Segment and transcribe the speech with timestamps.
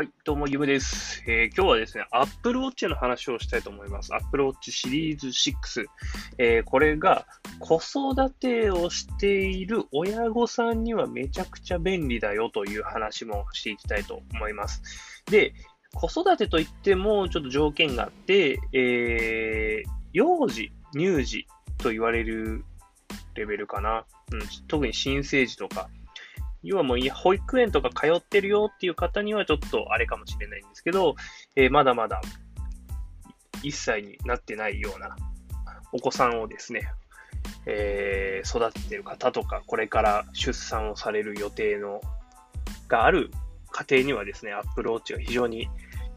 [0.00, 4.14] はい、どうも、ゆむです、えー、今日はですね、Apple Watch の話をしたいと思います。
[4.14, 5.84] Apple Watch シリーズ6。
[6.38, 7.26] えー、これが
[7.58, 14.82] 子育てをしている親御さんにはめちゃくちゃ便利だよという話もしていきたいと思います。
[15.30, 15.52] で、
[15.92, 22.64] 子育てといってもちょっと条件があって、えー、幼児、乳児と言われる
[23.34, 24.06] レベルかな。
[24.32, 25.90] うん、特に新生児とか、
[26.62, 31.16] 要はもう保育園とか通ってるよっていう方にはちょっとあれかもしれないんですけど、
[31.56, 32.20] えー、まだまだ
[33.62, 35.16] 1歳になってないような
[35.92, 36.88] お子さんをですね、
[37.66, 42.00] えー、育ててる方とか、これから出産をされる予定の
[42.88, 43.30] がある
[43.72, 45.68] 家庭にはですね、Apple Watch が非常に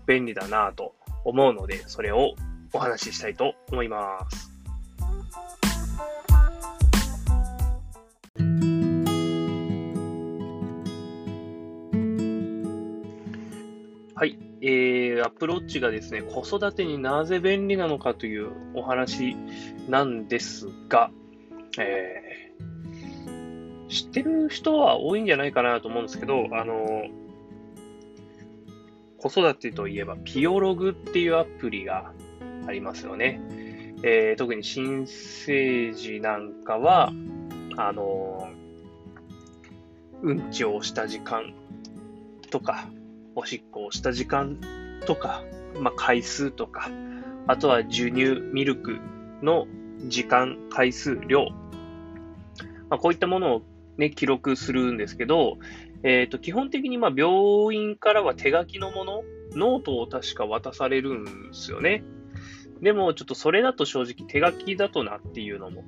[0.06, 2.34] 便利だなと思うので、それを
[2.74, 4.43] お話ししたいと思います。
[14.16, 14.38] はい。
[14.62, 19.36] えー、Apple Watch がですね、子育てになぜ便利なのかというお話
[19.90, 21.10] なんですが、
[21.80, 27.08] えー、知ってる人は多いんじゃないかなと思うんですけど、あの、
[29.18, 32.14] 子育てといえば、ピオログっていうアプリが
[32.68, 33.42] ありますよね。
[34.04, 37.12] えー、特に新生児なんかは、
[37.78, 38.48] あの、
[40.22, 41.54] うんちをした時間
[42.52, 42.88] とか、
[43.36, 44.60] おしっこをした時間
[45.06, 45.44] とか、
[45.80, 46.90] まあ、回数とか、
[47.48, 49.00] あとは授乳、ミルク
[49.42, 49.68] の
[50.08, 51.46] 時間、回数、量、
[52.90, 53.62] まあ、こういったものを、
[53.98, 55.58] ね、記録するんですけど、
[56.04, 59.24] え、ー、と基本的にまあ病院からは手書きのもの、
[59.56, 62.04] ノートを確か渡されるんですよね。
[62.82, 65.86] でも、ちょっとそれだと正直手書きだとなっていうのも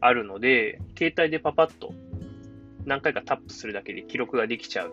[0.00, 1.92] あるので、携帯でパパッと
[2.86, 4.92] 何回かタップするだけで記録ができちゃう。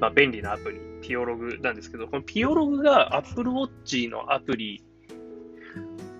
[0.00, 4.84] まあ、便利なアプリ、ピオログなんですけど、このピオログが Apple Watch のアプリ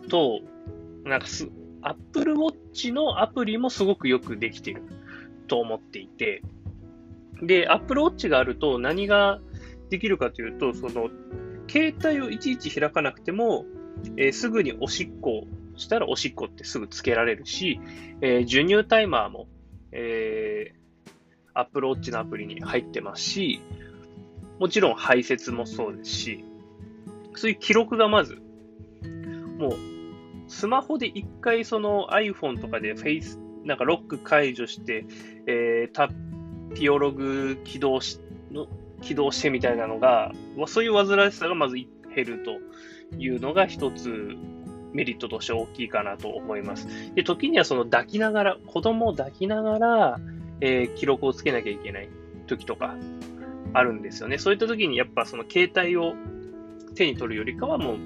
[0.08, 0.40] と、
[1.04, 1.48] なんかす、
[1.82, 4.82] Apple Watch のアプリもすごくよくできてる
[5.48, 6.42] と思っていて、
[7.42, 9.40] で、Apple Watch があると何が
[9.90, 11.10] できるかというと、その、
[11.68, 13.64] 携帯をいちいち開かなくても、
[14.16, 17.80] えー、すぐにおしっこしたらおしっこってすぐつけられるし、
[18.20, 19.46] えー、授乳タイマーも、
[19.92, 20.83] えー、
[21.54, 23.60] アップルウォッチのアプリに入ってますし、
[24.58, 26.44] もちろん排泄もそうですし、
[27.34, 28.38] そういう記録がまず、
[29.58, 29.72] もう、
[30.48, 35.06] スマホで一回その iPhone とかでフェイス、なんかロック解除して、
[35.46, 36.10] えー、タ
[36.74, 38.18] ピオログ起動し、
[38.52, 38.66] の
[39.00, 40.32] 起動してみたいなのが、
[40.66, 41.88] そういう煩わしさがまず減
[42.24, 44.36] るというのが一つ
[44.92, 46.86] メリットとして大きいかなと思います。
[47.14, 50.20] で、時にはその抱きながら、子供を抱きながら、
[50.60, 52.08] えー、記録をつけなきゃいけない
[52.46, 52.94] 時とか
[53.72, 54.38] あるんですよね。
[54.38, 56.14] そういった時にやっぱその携帯を
[56.94, 57.96] 手に取るよりかはもう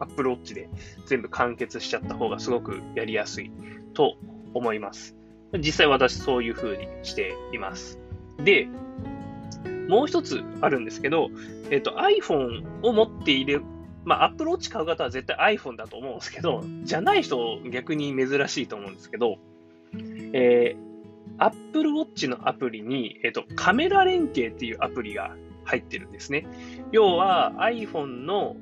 [0.00, 0.68] Apple Watch で
[1.06, 3.50] 全部完結しちゃった方がすごくやりやすい
[3.94, 4.16] と
[4.52, 5.14] 思います。
[5.52, 7.98] 実際私そういう風にしています。
[8.38, 8.68] で、
[9.88, 11.30] もう一つあるんですけど、
[11.70, 13.62] えっ、と iPhone を持っている、
[14.04, 19.38] まあ Apple Watch 買う方は絶対 iPhone だと思うんですけど、じゃない人逆に珍しいと思うんですけど、
[20.32, 20.93] えー
[21.38, 26.46] Apple Watch のアプリに、えっと、カメラ連携っていうアプリが入ってるんですね。
[26.92, 28.56] 要は iPhone の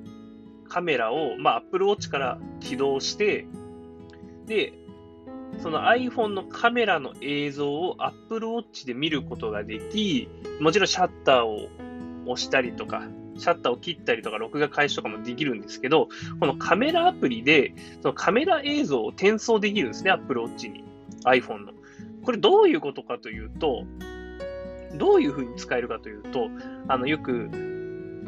[0.68, 3.46] カメラを、まあ、Apple Watch から起動して、
[4.46, 4.72] で、
[5.58, 10.28] その iPhone のカメラの映像を Apple Watch で見ることができ、
[10.60, 11.68] もちろんシャッターを
[12.26, 13.02] 押したりとか、
[13.36, 16.08] シャッターを切ったりとか、録画開始とかもできるんですけど、
[16.40, 20.84] このカメラアプリで、そのカメラ映像を転送できるんですね、Apple Watch に。
[21.24, 21.72] iPhone の。
[22.24, 23.84] これどういうことかというと、
[24.96, 26.48] どういうふうに使えるかというと、
[26.88, 27.50] あの、よく、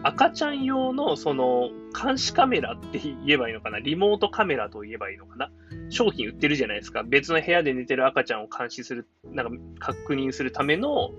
[0.02, 3.78] 赤ちゃん用のその監視カメラって言えばいいのかな？
[3.78, 5.50] リモートカメラと言えばいいのかな？
[5.88, 7.04] 商品売ってるじゃないですか。
[7.04, 11.10] 別の部屋で寝てる赤ちゃんを監視する、なんか確認するための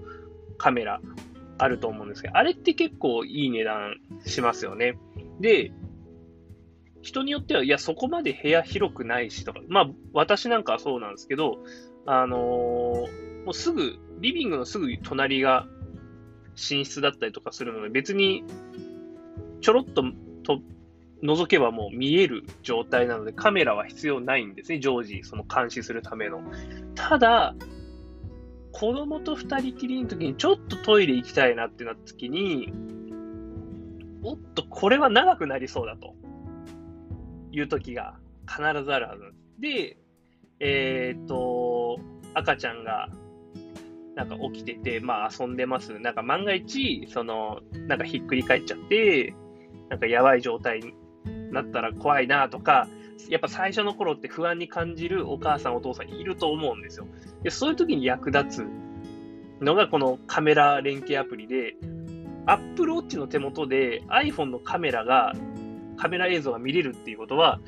[0.60, 1.02] カメラ
[1.58, 3.96] あると思うんですけど、あれって結構いい値段
[4.26, 5.00] しますよね。
[5.40, 5.72] で、
[7.02, 11.58] 人によっては、いや、そこまで部屋広くないしとか、まあ、私なんかはそうなんですけど、
[12.06, 15.68] あのー、もうすぐ、リビングのすぐ隣が
[16.56, 18.44] 寝室だったりとかするので、別に
[19.62, 20.04] ちょろっと
[20.44, 20.62] と
[21.24, 26.42] 覗けばもう見える状態なので、カメラは必要ないんですね、常時、その監視するための。
[26.94, 27.56] ただ、
[28.72, 32.72] 子供と二人きりの時にちょっとトイレ行きたいなってなった時に、
[34.24, 36.16] おっと、これは長くなりそうだと
[37.52, 38.18] いう時が
[38.48, 39.24] 必ずあるはず
[39.60, 39.70] で。
[39.72, 39.98] で、
[40.60, 42.00] えっ、ー、と、
[42.34, 43.10] 赤ちゃんが
[44.16, 46.00] なんか起きてて、まあ遊んでます。
[46.00, 49.34] なんか万が一、その、なんかひっくり返っちゃって、
[49.90, 50.94] なんかやばい状態に
[51.52, 52.88] なったら怖いなとか、
[53.30, 57.08] やっぱ最初の頃って不安に感じるお母さんお父さんいると思うんですよ。
[57.44, 58.68] でそういう時に役立つ
[59.62, 61.76] のがこのカメラ連携アプリで、
[62.46, 65.34] Apple Watch の手元で iPhone のカメラが、
[65.98, 67.60] カメラ映像が見れるっていうことは、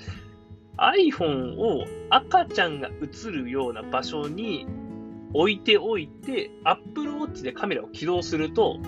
[0.78, 4.68] iPhone を赤ちゃんが映るような場所に
[5.34, 8.80] 置いておいて、Apple Watch でカメラを起動すると、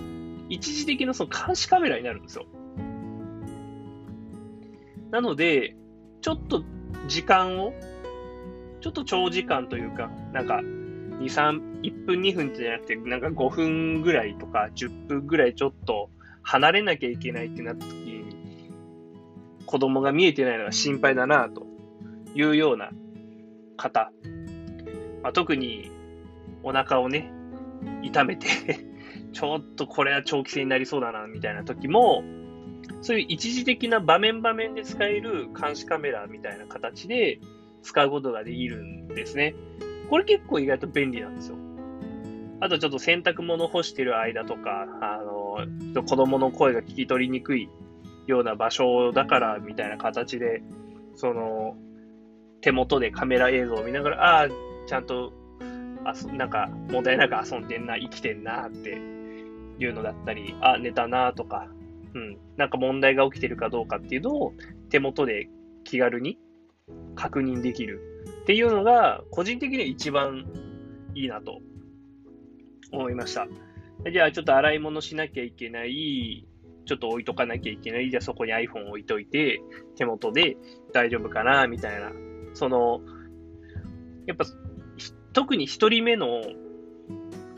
[0.49, 2.45] 一時的なその監視カメラになるんですよ。
[5.11, 5.75] なので、
[6.21, 6.63] ちょっと
[7.07, 7.73] 時間を、
[8.81, 16.09] ちょっと長時間というか、なんか、2、3、1分2分じゃなくて、なんか5分ぐらいとか10分ぐらいちょっと
[16.43, 18.37] 離れなきゃいけないってなった時に、
[19.65, 21.68] 子供が見えてないのが心配だなと
[22.35, 22.91] いうような
[23.77, 24.11] 方、
[25.23, 25.91] まあ、特に
[26.63, 27.31] お腹をね、
[28.01, 28.47] 痛めて
[29.31, 32.23] ちょっとこれは長期戦になりそうだな、みたいな時も、
[33.01, 37.39] そういう一時的な場面場面で使える監視カメラみたいな形で
[37.81, 39.55] 使うことができるんですね。
[40.09, 41.57] これ結構意外と便利なんですよ。
[42.61, 47.69] あとちょっと洗濯物干してる間とか、あの、子供の声が聞き取りにくい
[48.27, 50.61] ような場所だからみたいな形で、
[51.15, 51.77] その、
[52.61, 54.49] 手元でカメラ映像を見ながら、ああ、
[54.87, 55.33] ちゃんと
[56.05, 58.89] あそなんか問題なく遊んでんな、生きてんなって
[59.79, 61.67] いうのだったり、あ、寝たなとか、
[62.13, 64.53] うん、なんか問題が起きてるかどうかっていうのを
[64.89, 65.49] 手元で
[65.83, 66.39] 気軽に
[67.15, 68.01] 確認できる
[68.41, 70.45] っていうのが、個人的には一番
[71.15, 71.59] いいなと
[72.91, 73.47] 思いました。
[74.11, 76.47] じゃあちょっと洗い物しなきゃいけない、
[76.85, 79.61] ちょっと置いとかなきゃいけない、じゃあそこに iPhone 置いといて、
[79.95, 80.57] 手元で
[80.93, 82.11] 大丈夫かな、みたいな。
[82.53, 83.01] その、
[84.25, 84.45] やっぱ
[85.33, 86.41] 特に1人目の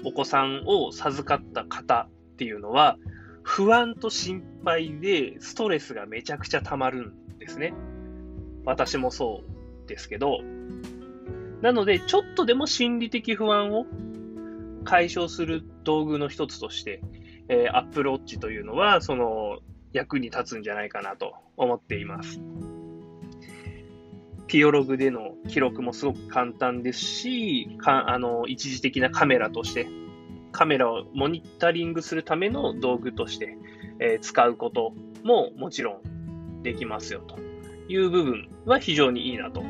[0.04, 2.98] お子さんを授かった方っていうのは、
[3.44, 7.74] 不安と心配でストレスがめちゃくちゃ溜まるんですね。
[8.66, 9.44] 私もそ
[9.86, 10.40] うですけど。
[11.62, 13.86] なので、ちょっとでも心理的不安を
[14.84, 17.02] 解消する道具の一つとして、
[17.50, 19.60] えー、Apple Watch というのは、その
[19.94, 22.42] 役に立つんじゃないかなと思っています。
[24.52, 29.88] ピオログでの記録もすごく簡単ですし、かあの一時的なカメラとして、
[30.52, 33.58] カメラをモニタリングするための道具として、
[34.00, 34.92] えー、使うこと
[35.24, 37.40] ももちろんできますよと
[37.88, 39.64] いう部分は非常にいいなと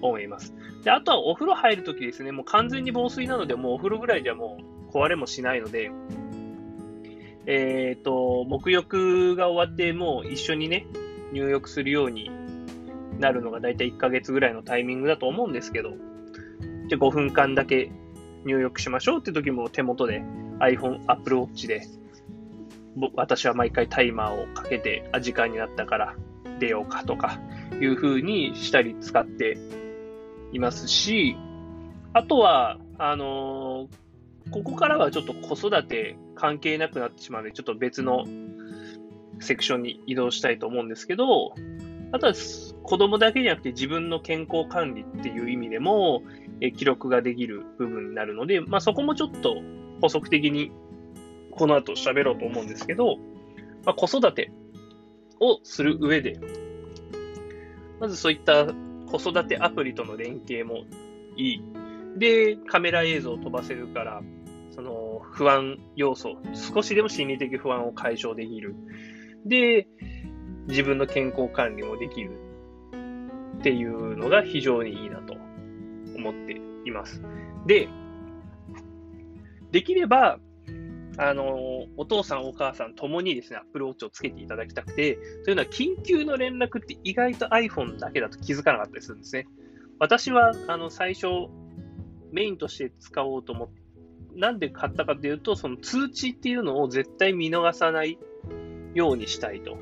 [0.00, 0.52] 思います。
[0.82, 4.58] であとはお風呂入るときですね、もう完全に防水なので、もうお風呂ぐらいじゃも
[4.88, 5.92] う壊れもしないので、
[7.46, 10.88] えっ、ー、と、沐浴が終わって、もう一緒にね、
[11.32, 12.41] 入浴するように
[13.22, 15.94] なるのが大体1ヶ月ぐらいのタイミングだと思うんですけど、
[16.88, 17.90] じゃ5分間だけ
[18.44, 20.22] 入浴しましょうって時も手元で
[20.58, 21.86] iPhone、Apple Watch で、
[23.14, 26.16] 私は毎回タイマーをかけて、あ、時間になったから
[26.58, 27.38] 出ようかとか
[27.80, 29.56] いう風にしたり使って
[30.52, 31.36] いますし、
[32.12, 38.24] あとは、あのー、ここからはちょっと子育て関係なくなってしまうので、ちょっと別の
[39.40, 41.54] セクションに移動したいと思うんですけど、
[42.12, 42.34] あとは
[42.82, 46.22] 子供だけじゃなくて自分の健康管理っていう意味でも、
[46.60, 49.56] え記録ができる部分になるので、まあ、そこもちょっと
[50.00, 50.70] 補足的に
[51.50, 53.16] この後喋ろうと思うんですけど、
[53.84, 54.52] まあ、子育て
[55.40, 56.38] をする上で、
[57.98, 58.66] まずそういった
[59.06, 60.84] 子育てアプリとの連携も
[61.36, 61.62] いい。
[62.18, 64.22] で、カメラ映像を飛ばせるから、
[64.70, 68.74] その不安要素、少しでも心理的不安を解消できる。
[69.44, 69.86] で、
[70.68, 72.30] 自分の健康管理もできる
[73.58, 75.34] っていうのが非常にいいなと
[76.16, 77.22] 思っています。
[77.66, 77.88] で、
[79.70, 80.38] できれば、
[81.18, 89.46] あの、お父さん、お母さんともにですね、Apple Watch をつけていただきたくて、というのは緊急の連絡って意外と iPhone だけだと気づかなかったりするんですね。
[89.98, 91.26] 私は、あの、最初、
[92.32, 93.82] メインとして使おうと思って、
[94.34, 98.18] なんで買ったかというと、その通知っていうのを絶対見逃さない
[98.94, 99.76] ようにしたいと。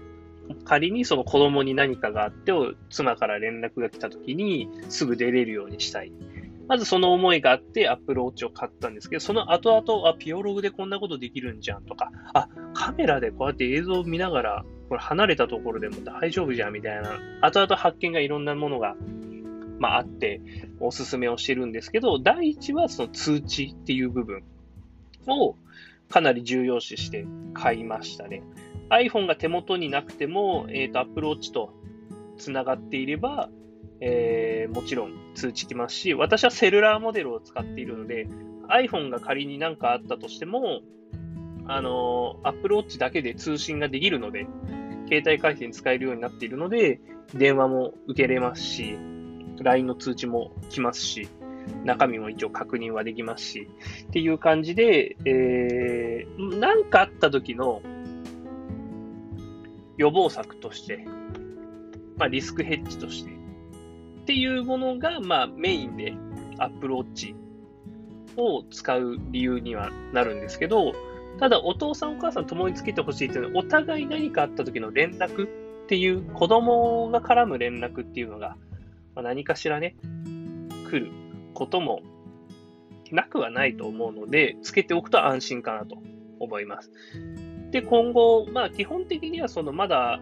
[0.65, 6.13] 仮にその子供に何かがあってを、妻から連絡が来た時にすぐ出れるようにしたい。
[6.69, 18.95] まずその思いがあってアプローチを買ったんですけど、その後々、あ、ピオログでこんなことできるんじゃんとか、あ、カメラでこうやって映像を見ながら、これ離れたところでも大丈夫じゃんみたいな、後々発見がいろんなものが、
[19.81, 20.41] まあ、あって、
[20.79, 24.45] おすすめをしてるんですけど、第一はその通知っていう部分
[25.27, 25.57] を
[26.09, 28.43] かなり重要視して買いましたね。
[28.91, 31.73] iPhone が手元になくても、えっ、ー、と、Apple Watch と
[32.37, 33.49] つながっていれば、
[34.01, 38.27] えー、もちろん通知きますし、私はセルラーモデルを使っているので、
[38.69, 40.81] iPhone が仮に何かあったとしても、
[41.67, 44.47] あの、Apple Watch だけで通信ができるので、
[45.07, 47.01] 携帯回線使えるようになっているので、
[47.35, 48.97] 電話も受けれますし、
[49.61, 51.29] LINE の通知も来ますし、
[51.85, 53.69] 中身も一応確認はできますし、
[54.09, 57.83] っていう感じで、えー、なんかあった時の
[60.01, 61.05] 予防策として、
[62.17, 66.15] まあ、リスクヘッジとして、っていうものが、まあ、メインで
[66.57, 67.35] Apple Watch
[68.39, 70.95] を使う理由にはなるんですけど、
[71.39, 75.49] ただ、お父さんお母さん共につけてほしいっていうのは、お互い何かあった時の連絡っ
[75.87, 78.57] ていう、子供が絡む連絡っていうのが、
[79.15, 79.97] まあ、何かしらね、
[80.89, 81.11] 来る
[81.53, 82.01] ことも
[83.13, 85.99] なくはないと思うので、つけておくと安心かなと
[86.39, 86.91] 思います。
[87.71, 90.21] で、今後、まあ基本的にはそのまだ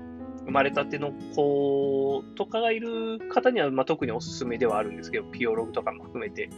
[0.48, 6.48] 生まれたての子とかがいる方には、まあ、特におすすめではあるんですけど、ピオログとかも含めて。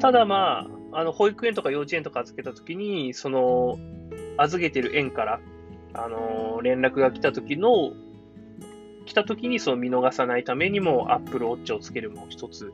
[0.00, 3.78] ただまあ、あの保育園とか幼稚園とか預けたときに、その
[4.36, 5.40] 預けてる園から、
[5.94, 7.92] あの連絡が来た時の、
[9.06, 12.72] 来た時にその見逃さないためにも Apple Watch をつけるも一つ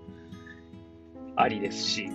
[1.37, 2.09] ありですし、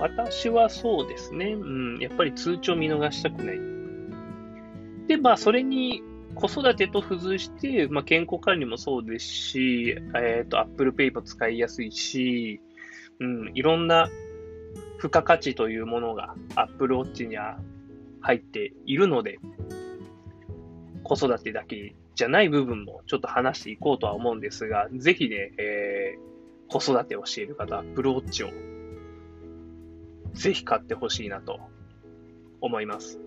[0.00, 3.60] 私はそうですね、うん、やっぱり通知を見逃したくない。
[5.06, 6.02] で、まあ、それに
[6.34, 12.60] 子育てと付随して、まあ、健康管理もそうですし、えっ、ー、と、Apple Pay も使いやすいし、
[13.18, 14.08] うん、いろんな
[14.96, 17.58] 付加価値というものが Apple Watch には
[18.20, 19.38] 入っているので、
[21.02, 28.79] 子育てだけじゃない部分もちょっと話していこうとは思うんですが、ぜひね、えー、子育てをしている方、Apple Watch を
[30.34, 31.60] ぜひ買ってほしいなと
[32.60, 33.18] 思います。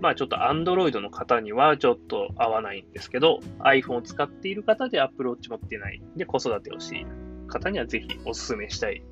[0.00, 7.06] まあちょっと Android の方にはちょっと合わないんですけど、iPhone を使っている方で Apple Watch 持ってないで子育てをしている
[7.48, 9.02] 方にはぜひお勧めしたい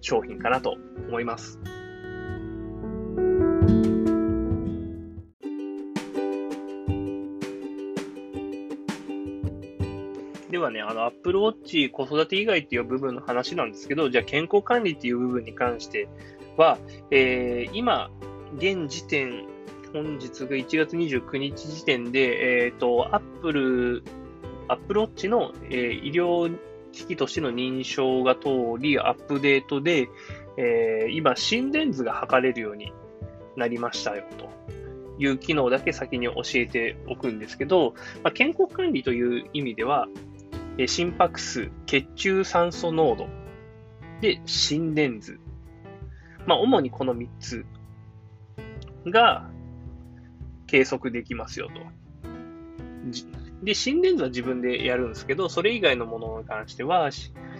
[0.00, 0.76] 商品かなと
[1.08, 1.60] 思います。
[10.52, 16.08] ではね、あの、Apple Watch 子育て以外っていう部分の話なんですけど、じゃあ健康管理っていう部分に関して
[16.58, 16.78] は、
[17.10, 18.10] えー、今、
[18.58, 19.46] 現時点、
[19.94, 24.04] 本日が1月29日時点で、えっ、ー、と、Apple、
[24.68, 26.54] Apple Watch の、えー、医療
[26.92, 30.10] 機器としての認証が通り、アップデートで、
[30.58, 32.92] えー、今、心電図が測れるように
[33.56, 34.52] なりましたよと。
[35.18, 40.08] いう機能だけ先に教えておくんですけど、まあ、健康管理という意味では、
[40.86, 43.28] 心拍数、血中酸素濃度、
[44.20, 45.38] で、心電図。
[46.46, 47.64] まあ、主にこの3つ
[49.06, 49.48] が
[50.66, 51.80] 計測できますよと。
[53.62, 57.10] で、心電図は自分でやるんですけど、それ以外のものに関しては、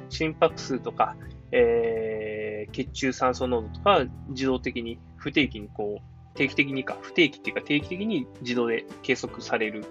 [0.08, 1.16] 心拍数とか、
[1.50, 9.84] えー、血中酸素濃度とか、自動的に、不定期にこう、定期的にか、不定期っていうか定期的に自動で計測される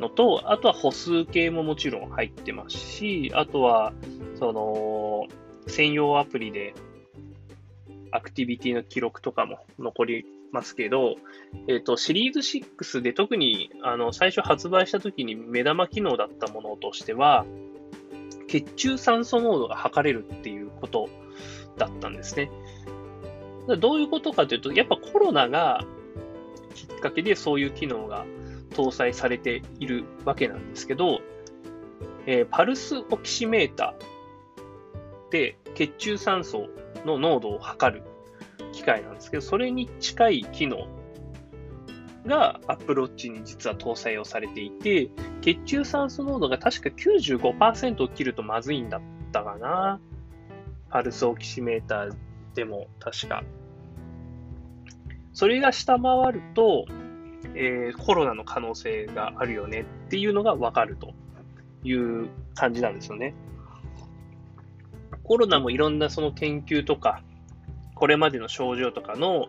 [0.00, 3.92] のと、あとは歩数計ももちろん入ってますし、あとは、
[4.38, 5.26] その、
[5.68, 6.74] 専用アプリで
[8.10, 11.16] アクティビティの記録とかも残りますけど、
[11.68, 17.46] えっ、ー、と、シリーズ6で特に、あの、最初発売した時に目玉機能だったものとしては、
[18.48, 21.08] 血中酸素濃度が測れるっていうこと
[21.76, 22.50] だったんですね。
[23.78, 25.84] どういうことかというと、やっぱコロナが
[26.74, 28.24] きっかけでそういう機能が
[28.80, 31.20] 搭載されているわけなんですけど、
[32.26, 36.68] えー、パルスオキシメーターで血中酸素
[37.04, 38.04] の濃度を測る
[38.72, 40.86] 機械なんですけど、それに近い機能
[42.26, 45.10] が Apple Watch に実は搭載をされていて、
[45.42, 49.00] 血中酸素濃度が確か95%を切るとまずいんだっ
[49.32, 50.00] たかな。
[50.90, 52.16] パルスオキシメーター
[52.54, 53.42] でも確か。
[55.32, 56.86] それが下回ると、
[57.54, 61.12] えー、コロナの可能性があるよねっていうのがわかると
[61.84, 63.34] いう感じなんですよね。
[65.24, 67.22] コロナもいろんなその研究とか、
[67.94, 69.46] これまでの症状とかの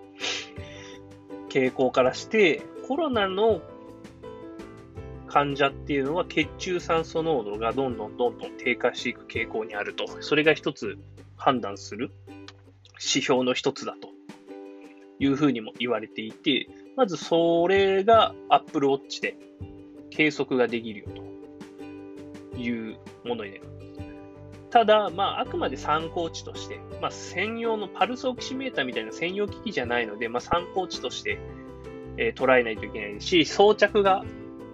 [1.50, 3.62] 傾向からして、コロナの
[5.28, 10.06] 患者っていうのは血中酸素濃度がどんどんどんどん低下していく傾向にあると。
[10.22, 10.98] それが一つ
[11.38, 12.12] 判断する
[12.94, 14.10] 指標の一つだと
[15.22, 19.38] いうふうにも言われていて、まずそれが Apple Watch で
[20.10, 21.06] 計測ができるよ
[22.52, 23.72] というものになります。
[24.72, 31.40] ただ、まあ、あくまで参考値として、まあ、専用のパルスオキシメーターみたいな専用機器じゃないので、まあ、参考値として、
[32.18, 34.24] えー、捉えないといけないし、装着が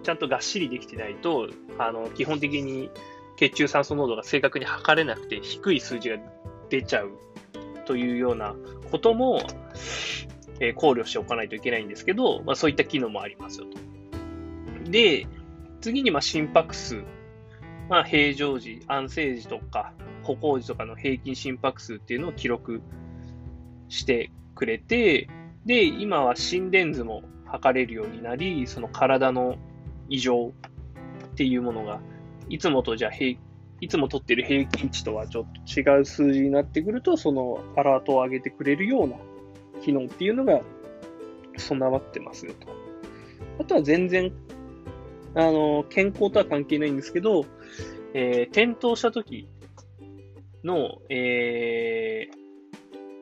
[0.04, 2.90] ちゃんとがっしりできてないと、あの基本的に
[3.36, 6.16] 血中酸素濃度が正確に測れなくて低い数字が
[6.70, 7.10] 出ちゃう
[7.84, 8.54] というような
[8.90, 9.40] ことも、
[10.60, 14.90] え、考慮しておかないといけないんですけど、まあ、そういった機能もありますよと。
[14.90, 15.26] で、
[15.80, 17.04] 次にまあ心拍数、
[17.88, 22.82] まあ、平常時、安静時とか歩行時とかの平均心拍数っていうのを記録
[23.88, 25.28] してくれて、
[25.64, 29.56] で、今は心電図も測れるようになり、その体の
[30.08, 32.00] 異常っていうものが、
[32.48, 33.38] いつもとじゃあ平、
[33.80, 39.16] いつも取ってる平均値とはちょっと違う数字になってくると、そのアラートを上げてくれるような
[39.88, 40.60] 機能っていうのが
[41.56, 42.68] 備わってますよと。
[43.58, 44.32] あとは全然、
[45.34, 47.46] あの、健康とは関係ないんですけど、
[48.12, 49.48] えー、転倒した時
[50.62, 52.28] の、え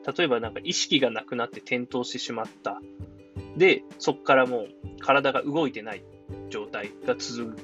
[0.05, 2.81] ー、例えばなんか意識がなくなって転倒してしまった。
[3.55, 4.67] で、そこからもう
[4.99, 6.03] 体が動いてない
[6.49, 7.61] 状態が続く、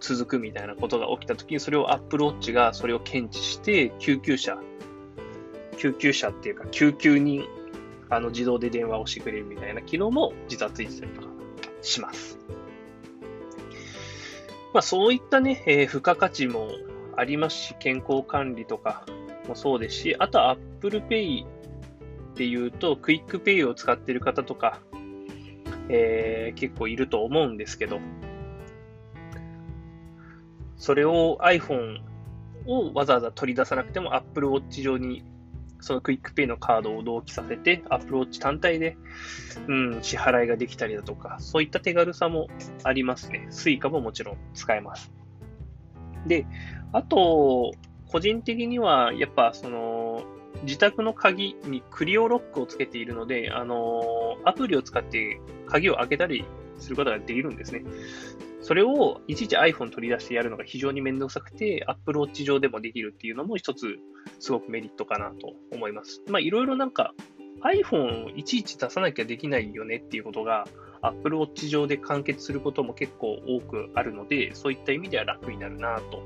[0.00, 4.58] 続くみたいなことが起きたときに、それを Apple Watch がそれを検知して、救急車、
[5.76, 7.44] 救急車っていうか、救急に
[8.10, 11.28] あの自動で電話をしてくれるみたいな機能も実はついてたりとか
[11.82, 12.38] します。
[14.72, 16.68] まあそういったね、えー、付加価値も
[17.16, 19.06] ありますし、健康管理とか
[19.48, 21.48] もそうですし、あとは Apple Pay っ
[22.34, 24.80] ていうと、 QUICPay を使ってる方とか、
[25.88, 28.00] えー、結構いると思うんですけど、
[30.76, 32.00] それを iPhone
[32.66, 35.22] をわざわざ取り出さなくても Apple Watch 上に
[35.84, 38.96] その QUICPay のカードを同期させて Apple Watch 単体で、
[39.68, 42.48] うん、支払いができたりだとか、そういった手軽さも
[42.84, 43.48] ありますね。
[43.50, 45.12] Suica ももちろん使えます。
[46.26, 46.46] で、
[46.92, 47.74] あと、
[48.08, 50.22] 個人的にはやっぱその
[50.62, 56.46] 自宅の鍵にクリオロックをつけているので、あのアプリを使って鍵を開けたり
[56.78, 57.84] することができるんですね。
[58.64, 63.98] それをいちいち iPhone 取り出してやるのが非常にめんどくさくて、Apple Watch 上でもできるっていうのも一つ
[64.40, 66.22] すごくメリットかなと思います。
[66.30, 67.12] まあいろいろなんか
[67.62, 70.66] iPhone をいちいち出さなきゃできないよねっていうことが
[71.02, 76.22] Apple Watch 上で完結することも結構多くあるので、そういった意味では楽になるなと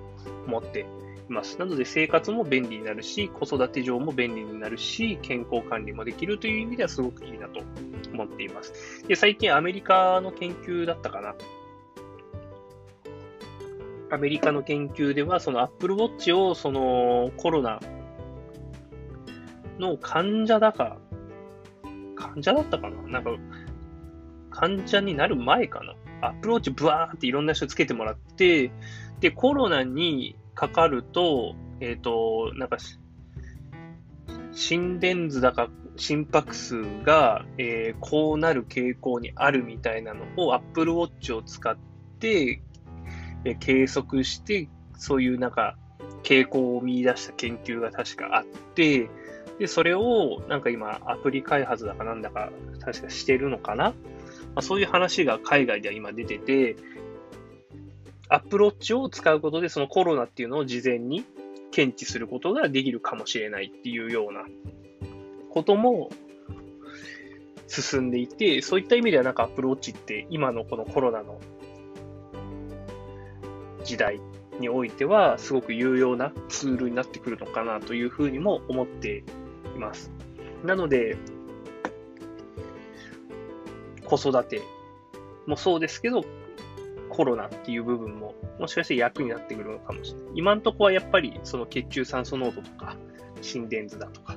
[0.47, 0.87] 思って
[1.29, 1.59] います。
[1.59, 7.63] なので生活も便利になるし、子育て上も便利になるし、健康管理もできるという意味ではすごくいいなと
[8.13, 9.05] 思っています。
[9.09, 11.35] で、最近アメリカの研究だったかな。
[14.11, 17.81] アメリカの研究では、その Apple Watch をそのコロナ
[19.79, 20.99] の患者だか、
[22.17, 23.03] 患者だったかな？
[23.09, 23.31] なんか、
[24.51, 25.95] 患者になる前かな？
[26.29, 28.73] アップローチブワーっていろんな人つけてもらって、
[29.21, 32.79] で、コロナにかかると、えっ、ー、と、なんか、
[34.53, 35.69] 心電図だか
[35.99, 41.77] 心拍数が、えー、こうなる傾向にあるみたいなのを Apple Watch を使っ
[42.19, 42.63] て
[43.61, 45.77] 計測して、そういうなんか
[46.23, 49.09] 傾向を見出した研究が確かあって、
[49.59, 53.95] で、それをなんか今アプリ開発だかなんだか確かしてるのかな、ま
[54.57, 56.77] あ、そういう話が海外では今出てて、
[58.29, 61.25] アプローチを使うことでそのコロナっていうのを事前に
[61.71, 64.45] 検知することができるかもしれないっていうような
[65.51, 66.11] ことも
[67.67, 71.41] 進んでいて、そういった意味ではなんかアプローチって今のこのコロナの
[73.89, 74.21] 時代
[74.61, 79.25] においては、すごく有用なツールになってくるのかなというふうにも思って
[79.75, 80.13] います。
[80.63, 81.17] なので、
[84.05, 84.61] 子育て
[85.47, 86.23] もそうですけど、
[87.09, 90.29] コロナっていう部分も、もしかして役になってくるのかもしれない。
[90.35, 92.97] 今のところはやっぱり、その血中酸素濃度とか、
[93.41, 94.37] 心電図だとか、っ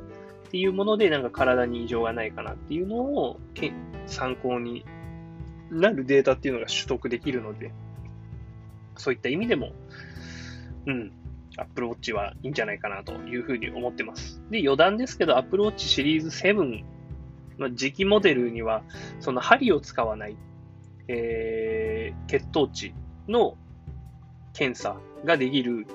[0.52, 3.38] ていうもので、なんか体に異常がないかなっていうのを
[4.06, 4.86] 参考に
[5.70, 7.72] なるデータっていうのが取得できるので、
[9.02, 9.74] そういった意味でも、
[10.86, 11.12] うん、
[11.58, 14.42] Apple Watch はいいんじゃないかなというふうに思ってます。
[14.50, 16.84] で、余談ですけど、Apple Watch シリーズ7
[17.58, 18.84] の次期モデルには、
[19.20, 20.38] その針を使わない、
[21.08, 22.94] えー、血糖値
[23.28, 23.58] の
[24.54, 25.88] 検査ができる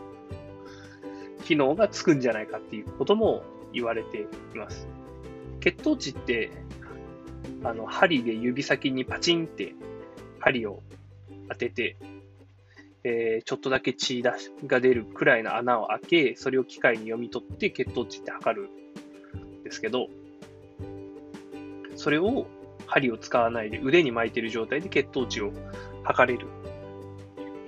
[1.45, 4.89] 機能がつくんじゃないかっていうことも言われています。
[5.61, 6.51] 血糖値って、
[7.63, 9.75] あの、針で指先にパチンって
[10.41, 10.83] 針を
[11.49, 11.97] 当てて、
[13.09, 18.69] えー、ちょっとだけ血出しが出るくらいの穴を開け、それを機械に読み取って血糖値って測る
[19.61, 20.09] んですけど、
[21.95, 22.49] それを
[22.87, 25.53] 針を使わないで腕に巻いてる状態で血糖値を
[26.03, 26.49] 測れる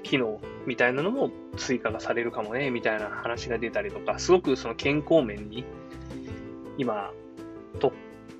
[0.02, 5.64] 機能みたいなのも追加がされるかもね、みたいな話が出たりとか、すごくその健康面に
[6.78, 7.12] 今
[7.78, 7.92] と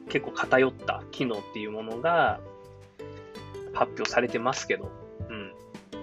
[0.09, 2.41] 結構偏った機能っていうものが
[3.73, 4.91] 発表されてますけど、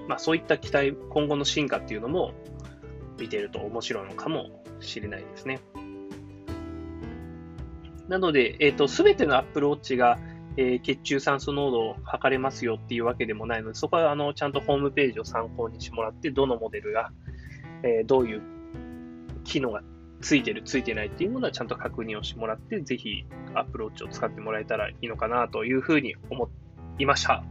[0.07, 2.33] まあそういった期待、今後の進化っていうのも、
[3.19, 5.61] 見てると面白いのかもしれないですね。
[8.07, 10.19] なので、えっ、ー、と、すべての Apple Watch が、
[10.57, 17.11] えー、血中酸素濃度を測れますよっていうわけでもないので、そこはあのちゃんとホームページを参考にしてもらって、どのモデルが、
[17.83, 18.41] えー、どういう
[19.43, 19.81] 機能が
[20.21, 26.49] ついてる、ついてないっていうものはちゃんと確認をしてもらって、ぜひ Apple Watch を使ってもらえたらいいのかなというふうに思
[26.99, 27.43] いました。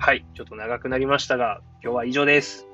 [0.00, 2.67] はい、ちょっと長くなりましたが、今日は以上です。